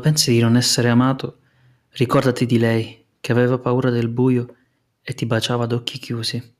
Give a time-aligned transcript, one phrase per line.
[0.00, 1.38] pensi di non essere amato,
[1.90, 4.56] ricordati di lei che aveva paura del buio
[5.00, 6.54] e ti baciava ad occhi chiusi,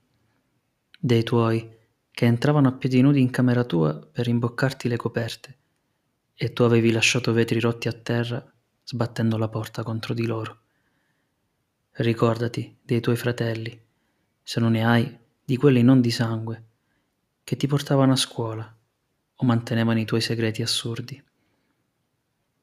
[0.98, 1.68] dei tuoi
[2.10, 5.56] che entravano a piedi nudi in camera tua per imboccarti le coperte
[6.34, 8.44] e tu avevi lasciato vetri rotti a terra
[8.84, 10.60] sbattendo la porta contro di loro.
[11.92, 13.78] Ricordati dei tuoi fratelli,
[14.42, 16.64] se non ne hai, di quelli non di sangue,
[17.42, 18.76] che ti portavano a scuola
[19.34, 21.22] o mantenevano i tuoi segreti assurdi.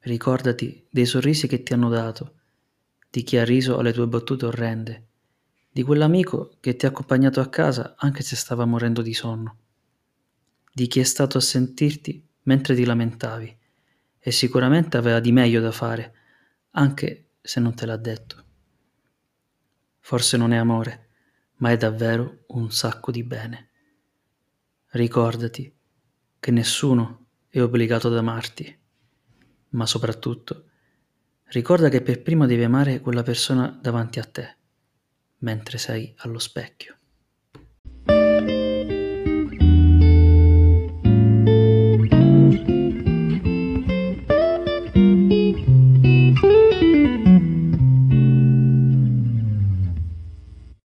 [0.05, 2.39] Ricordati dei sorrisi che ti hanno dato,
[3.09, 5.07] di chi ha riso alle tue battute orrende,
[5.71, 9.57] di quell'amico che ti ha accompagnato a casa anche se stava morendo di sonno,
[10.73, 13.57] di chi è stato a sentirti mentre ti lamentavi
[14.19, 16.13] e sicuramente aveva di meglio da fare,
[16.71, 18.43] anche se non te l'ha detto.
[19.99, 21.07] Forse non è amore,
[21.59, 23.69] ma è davvero un sacco di bene.
[24.87, 25.73] Ricordati
[26.41, 28.81] che nessuno è obbligato ad amarti,
[29.73, 30.69] ma soprattutto
[31.45, 34.55] ricorda che per primo devi amare quella persona davanti a te,
[35.39, 36.97] mentre sei allo specchio.